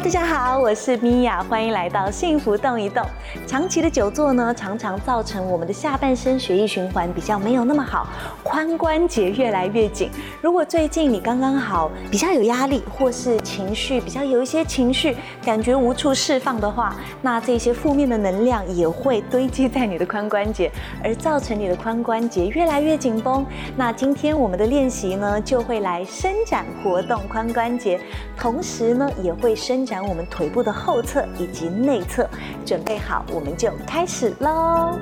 [0.00, 3.04] 大家好，我是米娅，欢迎来到幸福动一动。
[3.48, 8.06] 长期的久坐呢，常常造成我们的下半身血液循环比较没有那么好，
[8.44, 10.08] 髋关节越来越紧。
[10.40, 20.70] 如果最近你刚刚好比较有压力，或是情绪比较有一些情绪，感觉无处释放的话，那这些负面的能量也会堆积在你的髋关节，
[21.02, 23.44] 而造成你的髋关节越来越紧绷。
[23.76, 28.00] 那今天我们的练习呢，就会来伸展活动髋关节，
[28.38, 30.04] 同时呢，也会伸展。
[30.06, 32.28] 我们腿部的后侧以及内侧，
[32.64, 34.98] 准备好，我们就开始喽。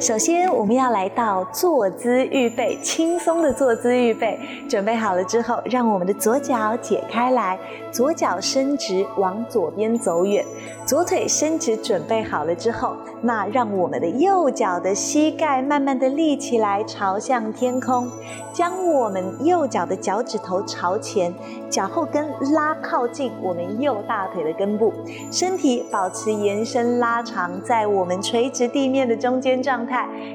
[0.00, 4.40] 首先，我们要来到坐姿预备，轻松的坐姿预备。
[4.66, 7.58] 准备好了之后，让我们的左脚解开来，
[7.92, 10.42] 左脚伸直，往左边走远。
[10.86, 18.10] 左腿伸直，准备好了之后，那让我们的右脚的膝盖慢慢的立起来，朝向天空，
[18.54, 21.32] 将我们右脚的脚趾头朝前，
[21.68, 24.94] 脚后跟拉靠近我们右大腿的根部，
[25.30, 29.89] 身体保持延伸拉长，在我们垂直地面的中间状态，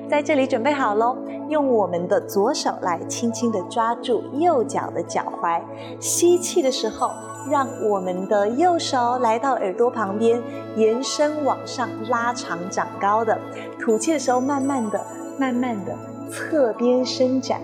[0.10, 1.18] 在这里准备好喽，
[1.50, 5.62] 用我们的左手来轻轻的抓住右脚的脚踝，
[6.00, 7.10] 吸气的时候。
[7.48, 10.42] 让我们的右手来到耳朵旁边，
[10.76, 13.38] 延伸往上拉长长高的。
[13.80, 15.00] 吐气的时候，慢慢的、
[15.38, 15.96] 慢慢的
[16.32, 17.62] 侧边伸展。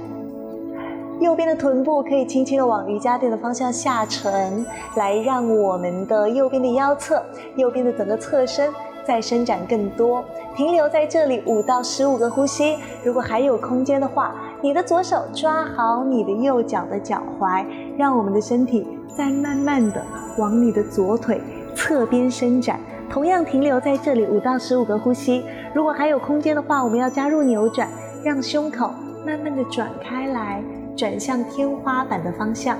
[1.19, 4.64] 右边的臀部可以轻轻的往瑜伽垫的方向下沉，
[4.95, 7.19] 来让我们的右边的腰侧、
[7.56, 8.72] 右边的整个侧身
[9.05, 10.23] 再伸展更多。
[10.55, 12.77] 停留在这里五到十五个呼吸。
[13.03, 17.66] 如果还有空间的话，你的左手抓好你的右脚的脚踝，
[17.97, 18.88] 让我们的身体。
[19.13, 20.01] 再慢慢的
[20.38, 21.41] 往你的左腿
[21.75, 22.79] 侧边伸展，
[23.09, 25.44] 同样停留在这里五到十五个呼吸。
[25.73, 27.89] 如果还有空间的话，我们要加入扭转，
[28.23, 28.89] 让胸口
[29.25, 30.63] 慢慢的转开来，
[30.95, 32.78] 转向天花板的方向，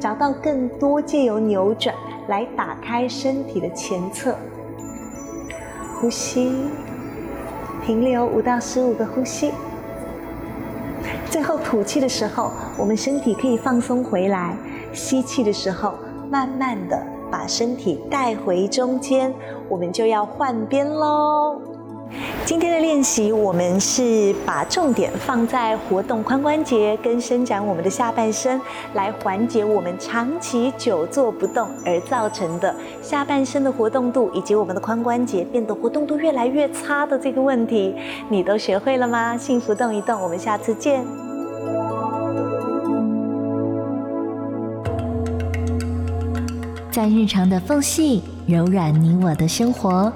[0.00, 1.94] 找到更多借由扭转
[2.26, 4.34] 来打开身体的前侧。
[6.00, 6.52] 呼吸，
[7.82, 9.52] 停留五到十五个呼吸。
[11.30, 14.56] 最后吐气的时候，我们身体可以放松回来。
[14.92, 15.94] 吸气的时候，
[16.30, 19.32] 慢慢的把身体带回中间，
[19.68, 21.75] 我们就要换边喽。
[22.44, 28.60] 今天的练习，我们是把重点放在活动髋关节跟伸展我们的下半身，
[28.94, 37.94] 来缓解我们长期久坐不动而造成的下半身的活动度以及我们的髋关节变得活动度越来越差的这个问题。
[38.28, 39.36] 你都学会了吗？
[39.36, 41.04] 幸福动一动，我们下次见。
[46.90, 50.10] 在日常的缝隙柔软你我的生活，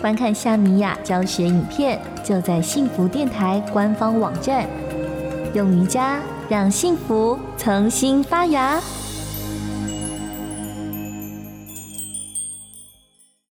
[0.00, 4.66] 观看夏米雅教学影片就在幸福电台官方网站。
[5.54, 8.80] 用瑜伽让幸福重新发芽。